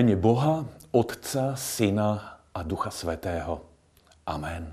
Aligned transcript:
Mene 0.00 0.16
Boha, 0.16 0.64
Otca, 0.96 1.60
Syna 1.60 2.40
a 2.56 2.64
Ducha 2.64 2.88
Svetého. 2.88 3.68
Amen. 4.24 4.72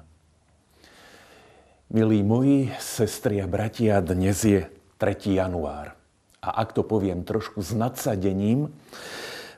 Milí 1.91 2.23
moji, 2.23 2.71
sestri 2.80 3.44
a 3.44 3.48
bratia, 3.52 4.00
dnes 4.00 4.40
je 4.48 4.71
3. 4.95 5.36
január. 5.36 6.00
A 6.40 6.63
ak 6.63 6.71
to 6.71 6.80
poviem 6.80 7.27
trošku 7.27 7.59
s 7.59 7.76
nadsadením, 7.76 8.71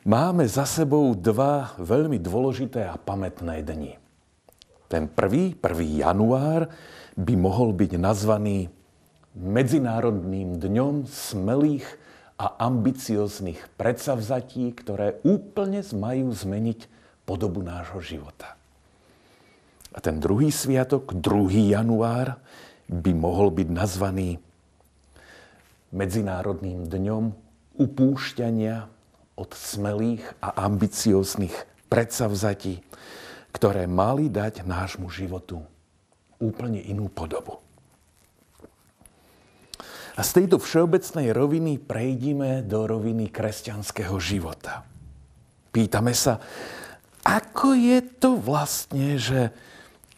máme 0.10 0.50
za 0.50 0.66
sebou 0.66 1.14
dva 1.14 1.78
veľmi 1.78 2.18
dôležité 2.18 2.90
a 2.90 2.98
pamätné 2.98 3.62
dni. 3.62 4.02
Ten 4.90 5.06
prvý, 5.06 5.54
1. 5.54 6.02
január, 6.02 6.74
by 7.14 7.34
mohol 7.38 7.78
byť 7.78 7.94
nazvaný 8.02 8.74
Medzinárodným 9.38 10.58
dňom 10.58 11.06
smelých 11.06 11.86
a 12.40 12.56
ambicióznych 12.64 13.60
predsavzatí, 13.76 14.72
ktoré 14.72 15.20
úplne 15.28 15.84
majú 15.92 16.32
zmeniť 16.32 16.88
podobu 17.28 17.60
nášho 17.60 18.00
života. 18.00 18.56
A 19.92 20.00
ten 20.00 20.24
druhý 20.24 20.48
sviatok, 20.48 21.12
2. 21.20 21.76
január, 21.76 22.40
by 22.88 23.12
mohol 23.14 23.52
byť 23.52 23.68
nazvaný 23.70 24.40
Medzinárodným 25.92 26.88
dňom 26.88 27.24
upúšťania 27.76 28.88
od 29.36 29.50
smelých 29.52 30.24
a 30.40 30.64
ambicióznych 30.70 31.54
predsavzatí, 31.90 32.80
ktoré 33.52 33.90
mali 33.90 34.30
dať 34.30 34.64
nášmu 34.64 35.10
životu 35.10 35.66
úplne 36.40 36.80
inú 36.80 37.10
podobu. 37.12 37.60
A 40.20 40.22
z 40.28 40.44
tejto 40.44 40.60
všeobecnej 40.60 41.32
roviny 41.32 41.80
prejdime 41.80 42.60
do 42.68 42.84
roviny 42.84 43.32
kresťanského 43.32 44.20
života. 44.20 44.84
Pýtame 45.72 46.12
sa, 46.12 46.44
ako 47.24 47.72
je 47.72 48.04
to 48.20 48.36
vlastne, 48.36 49.16
že 49.16 49.56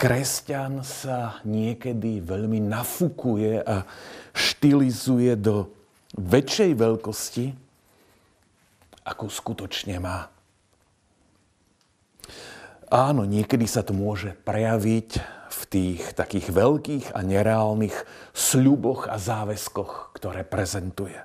kresťan 0.02 0.82
sa 0.82 1.38
niekedy 1.46 2.18
veľmi 2.18 2.58
nafukuje 2.66 3.62
a 3.62 3.86
štilizuje 4.34 5.38
do 5.38 5.70
väčšej 6.18 6.72
veľkosti, 6.74 7.46
ako 9.06 9.30
skutočne 9.30 10.02
má. 10.02 10.34
Áno, 12.90 13.30
niekedy 13.30 13.70
sa 13.70 13.86
to 13.86 13.94
môže 13.94 14.34
prejaviť 14.50 15.41
tých 15.72 16.12
takých 16.12 16.52
veľkých 16.52 17.06
a 17.16 17.24
nereálnych 17.24 17.96
sľuboch 18.36 19.08
a 19.08 19.16
záväzkoch, 19.16 20.12
ktoré 20.12 20.44
prezentuje. 20.44 21.16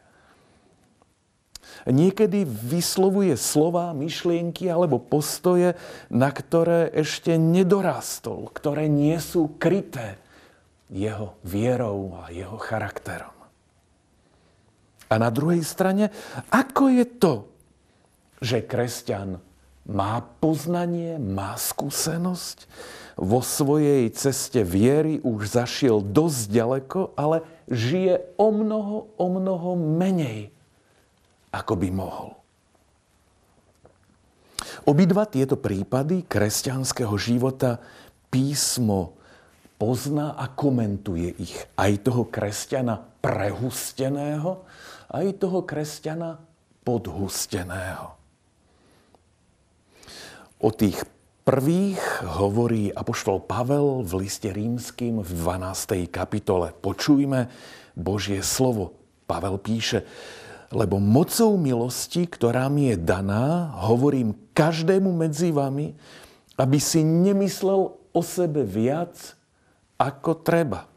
Niekedy 1.86 2.46
vyslovuje 2.46 3.34
slova, 3.38 3.94
myšlienky 3.94 4.70
alebo 4.70 5.02
postoje, 5.02 5.74
na 6.10 6.30
ktoré 6.30 6.90
ešte 6.94 7.38
nedorastol, 7.38 8.50
ktoré 8.54 8.86
nie 8.90 9.18
sú 9.18 9.58
kryté 9.58 10.18
jeho 10.90 11.38
vierou 11.42 12.22
a 12.22 12.30
jeho 12.30 12.58
charakterom. 12.58 13.34
A 15.06 15.14
na 15.18 15.30
druhej 15.30 15.62
strane, 15.62 16.10
ako 16.50 16.90
je 16.90 17.04
to, 17.06 17.34
že 18.42 18.66
kresťan 18.66 19.38
má 19.86 20.20
poznanie, 20.42 21.16
má 21.16 21.54
skúsenosť, 21.54 22.66
vo 23.16 23.40
svojej 23.40 24.12
ceste 24.12 24.60
viery 24.60 25.24
už 25.24 25.56
zašiel 25.56 26.04
dosť 26.04 26.40
ďaleko, 26.52 27.00
ale 27.16 27.40
žije 27.64 28.20
o 28.36 28.52
mnoho, 28.52 29.08
o 29.16 29.26
mnoho 29.32 29.72
menej, 29.72 30.52
ako 31.48 31.80
by 31.80 31.88
mohol. 31.88 32.36
Obidva 34.84 35.24
tieto 35.24 35.56
prípady 35.56 36.28
kresťanského 36.28 37.16
života 37.16 37.80
písmo 38.28 39.16
pozná 39.80 40.36
a 40.36 40.52
komentuje 40.52 41.40
ich. 41.40 41.56
Aj 41.72 41.90
toho 41.96 42.28
kresťana 42.28 43.00
prehusteného, 43.24 44.60
aj 45.08 45.26
toho 45.40 45.64
kresťana 45.64 46.36
podhusteného. 46.84 48.15
O 50.56 50.72
tých 50.72 51.04
prvých 51.44 52.00
hovorí 52.24 52.88
apoštol 52.88 53.44
Pavel 53.44 54.00
v 54.00 54.24
liste 54.24 54.48
rímským 54.48 55.20
v 55.20 55.30
12. 55.36 56.08
kapitole. 56.08 56.72
Počujme 56.72 57.52
Božie 57.92 58.40
slovo. 58.40 58.96
Pavel 59.28 59.60
píše, 59.60 60.08
lebo 60.72 60.96
mocou 60.96 61.60
milosti, 61.60 62.24
ktorá 62.24 62.72
mi 62.72 62.88
je 62.88 62.96
daná, 62.96 63.76
hovorím 63.84 64.32
každému 64.56 65.12
medzi 65.12 65.52
vami, 65.52 65.92
aby 66.56 66.78
si 66.80 67.04
nemyslel 67.04 67.92
o 67.92 68.20
sebe 68.24 68.64
viac, 68.64 69.36
ako 70.00 70.40
treba. 70.40 70.88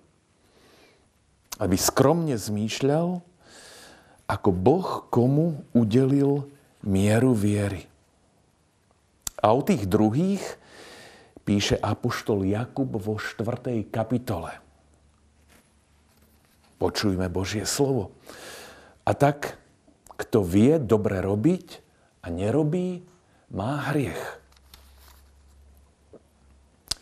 Aby 1.60 1.76
skromne 1.76 2.40
zmýšľal, 2.40 3.20
ako 4.24 4.50
Boh 4.56 5.04
komu 5.12 5.68
udelil 5.76 6.48
mieru 6.80 7.36
viery. 7.36 7.89
A 9.40 9.56
o 9.56 9.64
tých 9.64 9.88
druhých 9.88 10.44
píše 11.48 11.80
apoštol 11.80 12.44
Jakub 12.44 12.92
vo 13.00 13.16
4. 13.16 13.88
kapitole. 13.88 14.52
Počujme 16.80 17.28
Božie 17.32 17.64
slovo. 17.64 18.16
A 19.04 19.12
tak, 19.16 19.60
kto 20.20 20.44
vie 20.44 20.80
dobre 20.80 21.20
robiť 21.24 21.68
a 22.24 22.32
nerobí, 22.32 23.04
má 23.52 23.92
hriech. 23.92 24.40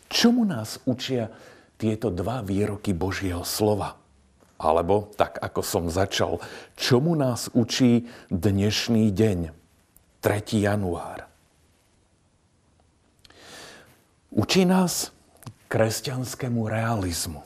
Čomu 0.08 0.42
nás 0.48 0.80
učia 0.88 1.30
tieto 1.76 2.10
dva 2.10 2.42
výroky 2.42 2.96
Božieho 2.96 3.44
slova? 3.44 4.00
Alebo, 4.58 5.14
tak 5.14 5.38
ako 5.38 5.62
som 5.62 5.84
začal, 5.86 6.42
čomu 6.74 7.14
nás 7.14 7.46
učí 7.54 8.10
dnešný 8.32 9.14
deň, 9.14 9.38
3. 10.18 10.66
január? 10.66 11.27
Učí 14.38 14.62
nás 14.62 15.10
kresťanskému 15.66 16.70
realizmu. 16.70 17.42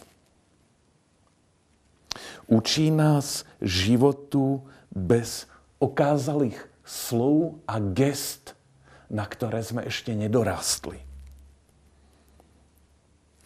Učí 2.44 2.92
nás 2.92 3.48
životu 3.64 4.60
bez 4.92 5.48
okázalých 5.80 6.60
slov 6.84 7.64
a 7.64 7.80
gest, 7.80 8.52
na 9.08 9.24
ktoré 9.24 9.64
sme 9.64 9.88
ešte 9.88 10.12
nedorastli. 10.12 11.00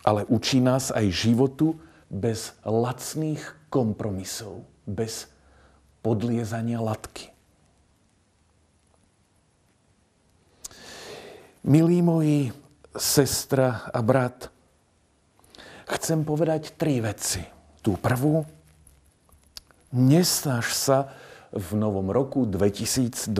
Ale 0.03 0.27
učí 0.27 0.59
nás 0.59 0.91
aj 0.91 1.07
životu 1.15 1.79
bez 2.11 2.51
lacných 2.67 3.71
kompromisov, 3.71 4.67
bez 4.91 5.31
podliezania 6.03 6.83
latky. 6.83 7.31
Milí 11.63 12.03
moji, 12.03 12.66
sestra 12.99 13.89
a 13.93 14.01
brat, 14.03 14.51
chcem 15.87 16.25
povedať 16.27 16.75
tri 16.75 17.01
veci. 17.01 17.45
Tú 17.81 17.95
prvú, 17.95 18.43
nesnaž 19.95 20.75
sa 20.75 21.15
v 21.55 21.79
novom 21.79 22.11
roku 22.11 22.45
2023 22.45 23.31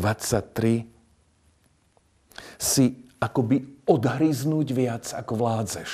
si 2.57 2.85
akoby 3.19 3.85
odhryznúť 3.85 4.69
viac, 4.73 5.05
ako 5.13 5.33
vládzeš. 5.35 5.91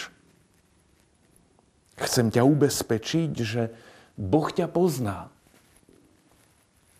Chcem 2.02 2.26
ťa 2.34 2.42
ubezpečiť, 2.42 3.30
že 3.40 3.62
Boh 4.18 4.48
ťa 4.50 4.68
pozná. 4.68 5.30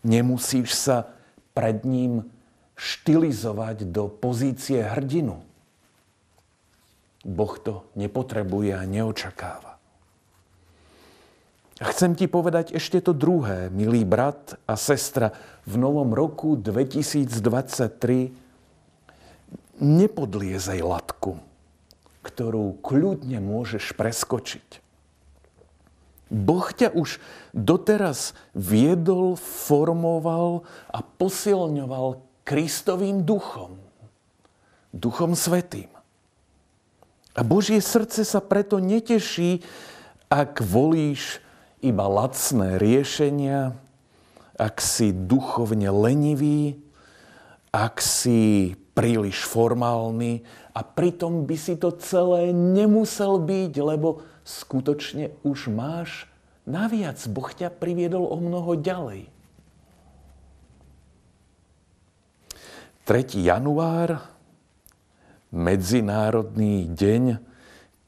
Nemusíš 0.03 0.75
sa 0.75 1.12
pred 1.53 1.85
ním 1.85 2.26
štilizovať 2.75 3.87
do 3.93 4.08
pozície 4.08 4.82
hrdinu. 4.82 5.52
Boh 7.23 7.55
to 7.59 7.87
nepotrebuje 7.95 8.75
a 8.75 8.83
neočakáva. 8.83 9.79
A 11.83 11.91
chcem 11.91 12.15
ti 12.15 12.31
povedať 12.31 12.75
ešte 12.79 13.03
to 13.03 13.11
druhé, 13.11 13.67
milý 13.71 14.07
brat 14.07 14.55
a 14.71 14.79
sestra. 14.79 15.35
V 15.67 15.75
novom 15.79 16.15
roku 16.15 16.55
2023 16.55 18.31
nepodliezaj 19.83 20.79
latku, 20.79 21.43
ktorú 22.23 22.79
kľudne 22.87 23.43
môžeš 23.43 23.99
preskočiť. 23.99 24.79
Boh 26.33 26.65
ťa 26.65 26.95
už 26.95 27.19
doteraz 27.53 28.33
viedol, 28.57 29.35
formoval 29.37 30.65
a 30.89 31.03
posilňoval 31.03 32.23
Kristovým 32.47 33.27
duchom, 33.27 33.77
duchom 34.95 35.37
svetým. 35.37 35.93
A 37.32 37.40
Božie 37.40 37.81
srdce 37.81 38.29
sa 38.29 38.44
preto 38.44 38.76
neteší, 38.76 39.64
ak 40.29 40.61
volíš 40.61 41.40
iba 41.81 42.05
lacné 42.05 42.76
riešenia, 42.76 43.73
ak 44.61 44.79
si 44.84 45.17
duchovne 45.17 45.88
lenivý, 45.88 46.76
ak 47.73 48.05
si 48.05 48.76
príliš 48.93 49.49
formálny 49.49 50.44
a 50.76 50.84
pritom 50.84 51.49
by 51.49 51.56
si 51.56 51.81
to 51.81 51.96
celé 51.96 52.52
nemusel 52.52 53.40
byť, 53.40 53.73
lebo 53.81 54.20
skutočne 54.44 55.32
už 55.40 55.73
máš 55.73 56.29
naviac. 56.69 57.17
Boh 57.32 57.49
ťa 57.49 57.73
priviedol 57.73 58.29
o 58.29 58.37
mnoho 58.37 58.76
ďalej. 58.76 59.32
3. 63.08 63.34
január, 63.34 64.23
Medzinárodný 65.53 66.89
deň 66.89 67.37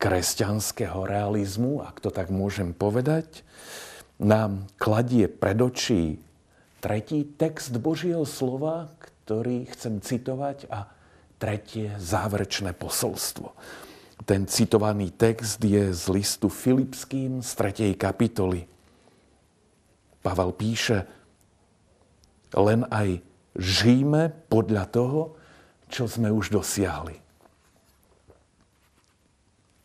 kresťanského 0.01 1.05
realizmu, 1.05 1.85
ak 1.85 2.01
to 2.01 2.09
tak 2.09 2.33
môžem 2.33 2.73
povedať, 2.73 3.45
nám 4.17 4.65
kladie 4.81 5.29
pred 5.29 5.61
očí 5.61 6.25
tretí 6.81 7.25
text 7.25 7.77
Božieho 7.77 8.25
slova, 8.25 8.93
ktorý 9.25 9.69
chcem 9.73 10.01
citovať 10.05 10.69
a 10.73 10.89
tretie 11.41 11.93
záverečné 11.97 12.73
posolstvo. 12.77 13.53
Ten 14.29 14.45
citovaný 14.49 15.13
text 15.13 15.61
je 15.61 15.93
z 15.93 16.05
listu 16.13 16.49
Filipským 16.49 17.45
z 17.45 17.51
3. 17.93 17.97
kapitoly. 17.97 18.65
Pavel 20.25 20.53
píše, 20.57 21.05
len 22.57 22.89
aj 22.89 23.21
žijeme 23.57 24.33
podľa 24.49 24.85
toho, 24.89 25.21
čo 25.89 26.09
sme 26.09 26.33
už 26.33 26.53
dosiahli. 26.53 27.24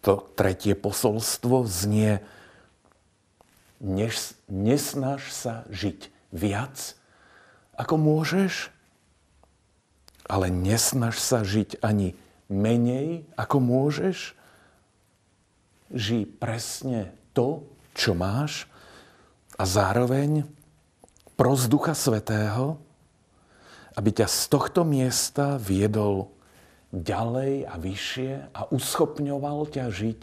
To 0.06 0.24
tretie 0.36 0.80
posolstvo 0.80 1.68
znie, 1.68 2.24
nesnaž 4.48 5.22
sa 5.32 5.68
žiť 5.72 6.08
viac, 6.32 6.96
ako 7.76 7.96
môžeš, 8.00 8.72
ale 10.30 10.52
nesnaž 10.54 11.18
sa 11.18 11.44
žiť 11.44 11.82
ani 11.82 12.14
menej, 12.52 13.26
ako 13.40 13.58
môžeš. 13.60 14.36
Žij 15.90 16.24
presne 16.38 17.10
to, 17.34 17.66
čo 17.98 18.14
máš 18.14 18.70
a 19.58 19.66
zároveň 19.66 20.46
pros 21.34 21.66
Ducha 21.66 21.98
Svetého, 21.98 22.78
aby 23.98 24.10
ťa 24.16 24.28
z 24.30 24.40
tohto 24.48 24.86
miesta 24.86 25.60
viedol 25.60 26.32
ďalej 26.90 27.70
a 27.70 27.76
vyššie 27.78 28.32
a 28.54 28.62
uschopňoval 28.74 29.70
ťa 29.70 29.86
žiť 29.94 30.20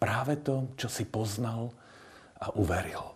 práve 0.00 0.40
to, 0.40 0.70
čo 0.80 0.88
si 0.88 1.04
poznal 1.04 1.74
a 2.38 2.54
uveril. 2.56 3.12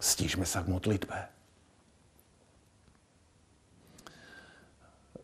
Stížme 0.00 0.48
sa 0.48 0.64
k 0.64 0.72
modlitbe. 0.72 1.18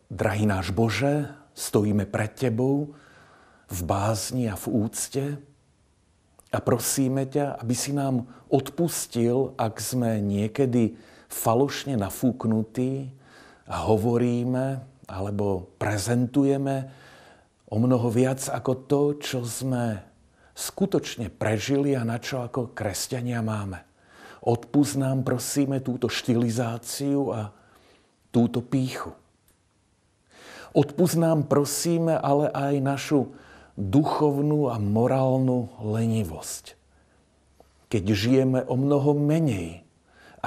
Drahý 0.07 0.47
náš 0.47 0.71
Bože, 0.71 1.33
stojíme 1.57 2.07
pred 2.07 2.31
Tebou 2.31 2.95
v 3.67 3.79
bázni 3.83 4.47
a 4.47 4.55
v 4.55 4.87
úcte 4.87 5.25
a 6.47 6.57
prosíme 6.63 7.27
ťa, 7.27 7.59
aby 7.59 7.75
si 7.75 7.91
nám 7.91 8.23
odpustil, 8.47 9.51
ak 9.59 9.83
sme 9.83 10.23
niekedy 10.23 10.95
falošne 11.27 11.99
nafúknutí 11.99 13.11
hovoríme 13.67 14.79
alebo 15.07 15.75
prezentujeme 15.79 16.75
o 17.67 17.77
mnoho 17.79 18.07
viac 18.07 18.43
ako 18.47 18.71
to, 18.87 19.01
čo 19.19 19.39
sme 19.43 19.99
skutočne 20.55 21.31
prežili 21.31 21.93
a 21.93 22.07
na 22.07 22.19
čo 22.19 22.43
ako 22.43 22.71
kresťania 22.71 23.43
máme. 23.43 23.83
Odpust 24.47 24.95
nám, 24.95 25.27
prosíme, 25.27 25.83
túto 25.83 26.07
štilizáciu 26.07 27.35
a 27.35 27.51
túto 28.31 28.63
píchu. 28.63 29.11
Odpust 30.71 31.19
nám, 31.19 31.47
prosíme, 31.49 32.15
ale 32.15 32.47
aj 32.53 32.73
našu 32.79 33.19
duchovnú 33.75 34.71
a 34.71 34.79
morálnu 34.79 35.71
lenivosť. 35.83 36.79
Keď 37.87 38.03
žijeme 38.11 38.59
o 38.67 38.75
mnoho 38.75 39.15
menej 39.15 39.86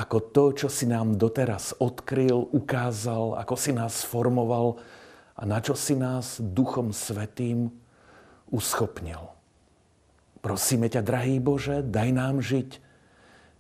ako 0.01 0.19
to, 0.33 0.45
čo 0.65 0.69
si 0.73 0.89
nám 0.89 1.21
doteraz 1.21 1.77
odkryl, 1.77 2.49
ukázal, 2.57 3.37
ako 3.37 3.55
si 3.61 3.77
nás 3.77 4.01
formoval 4.01 4.81
a 5.37 5.45
na 5.45 5.61
čo 5.61 5.77
si 5.77 5.93
nás 5.93 6.41
Duchom 6.41 6.97
Svetým 6.97 7.69
uschopnil. 8.49 9.21
Prosíme 10.41 10.89
ťa, 10.89 11.05
drahý 11.05 11.37
Bože, 11.37 11.85
daj 11.85 12.09
nám 12.17 12.41
žiť 12.41 12.81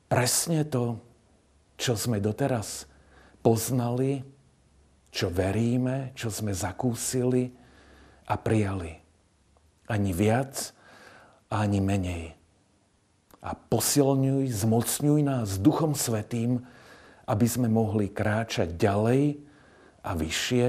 presne 0.08 0.64
to, 0.64 0.96
čo 1.76 1.92
sme 1.92 2.24
doteraz 2.24 2.88
poznali, 3.44 4.24
čo 5.12 5.28
veríme, 5.28 6.16
čo 6.16 6.32
sme 6.32 6.56
zakúsili 6.56 7.52
a 8.24 8.34
prijali. 8.40 8.96
Ani 9.92 10.16
viac, 10.16 10.72
ani 11.52 11.84
menej. 11.84 12.39
A 13.40 13.56
posilňuj, 13.56 14.52
zmocňuj 14.52 15.20
nás 15.24 15.56
Duchom 15.56 15.96
Svetým, 15.96 16.60
aby 17.24 17.46
sme 17.48 17.72
mohli 17.72 18.12
kráčať 18.12 18.76
ďalej 18.76 19.40
a 20.04 20.10
vyššie 20.12 20.66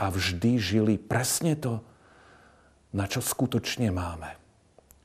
a 0.00 0.04
vždy 0.08 0.52
žili 0.56 0.94
presne 0.96 1.58
to, 1.60 1.84
na 2.96 3.04
čo 3.04 3.20
skutočne 3.20 3.92
máme. 3.92 4.40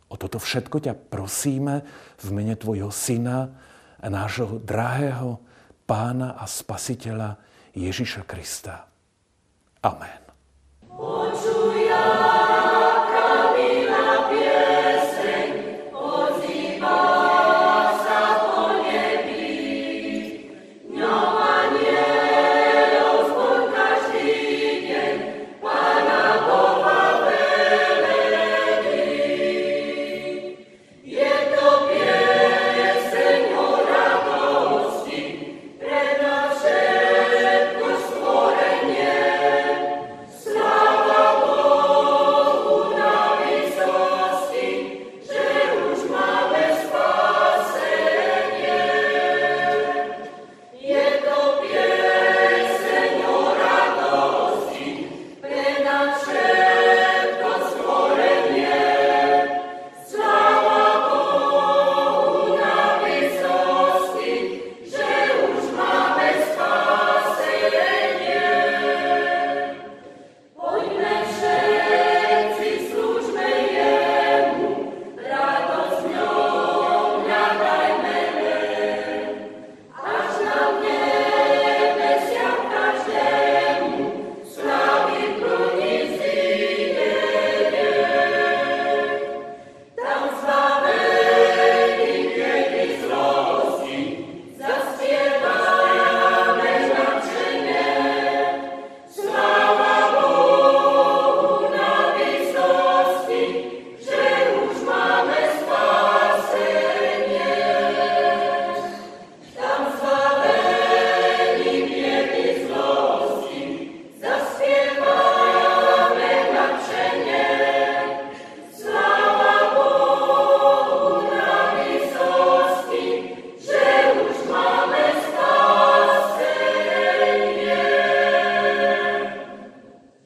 O 0.07 0.15
toto 0.15 0.39
všetko 0.39 0.77
ťa 0.85 0.93
prosíme 0.95 1.83
v 2.21 2.27
mene 2.31 2.55
Tvojho 2.55 2.93
Syna 2.93 3.51
a 3.99 4.07
nášho 4.07 4.61
drahého 4.61 5.41
Pána 5.83 6.39
a 6.39 6.47
Spasiteľa 6.47 7.37
Ježiša 7.75 8.23
Krista. 8.23 8.87
Amen. 9.83 10.24